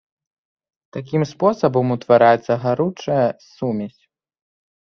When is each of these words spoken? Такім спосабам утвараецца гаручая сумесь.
Такім 0.97 1.21
спосабам 1.33 1.93
утвараецца 1.97 2.53
гаручая 2.67 3.29
сумесь. 3.53 3.97